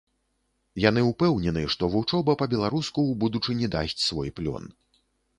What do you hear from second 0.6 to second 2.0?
Яны ўпэўнены, што